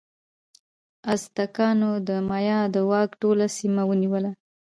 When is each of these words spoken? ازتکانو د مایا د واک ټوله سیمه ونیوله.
ازتکانو 1.13 1.91
د 2.07 2.09
مایا 2.29 2.59
د 2.73 2.75
واک 2.89 3.09
ټوله 3.21 3.45
سیمه 3.57 3.83
ونیوله. 3.87 4.31